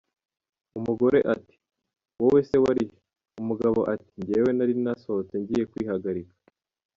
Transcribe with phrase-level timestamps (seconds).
[0.79, 1.55] Umugore ati
[2.21, 2.95] “wowe se wari he?”
[3.41, 6.33] Umugabo ati “njyewe nari nasohotse ngiye kwihagarika”.